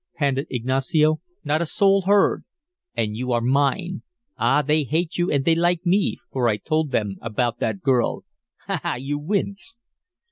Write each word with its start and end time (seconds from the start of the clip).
panted 0.17 0.47
Ignacio. 0.49 1.21
"Not 1.43 1.61
a 1.61 1.67
soul 1.67 2.01
heard! 2.07 2.43
And 2.95 3.15
you 3.15 3.31
are 3.33 3.39
mine. 3.39 4.01
Ah, 4.35 4.63
they 4.63 4.83
hate 4.83 5.19
you 5.19 5.29
and 5.31 5.45
they 5.45 5.53
like 5.53 5.85
me, 5.85 6.17
for 6.31 6.47
I 6.47 6.57
told 6.57 6.89
them 6.89 7.17
about 7.21 7.59
that 7.59 7.81
girl. 7.83 8.25
Ha, 8.65 8.79
ha! 8.81 8.93
You 8.95 9.19
wince!" 9.19 9.77